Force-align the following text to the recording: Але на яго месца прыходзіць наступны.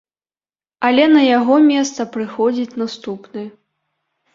Але 0.89 1.05
на 1.15 1.21
яго 1.37 1.55
месца 1.69 2.01
прыходзіць 2.19 2.77
наступны. 2.87 3.41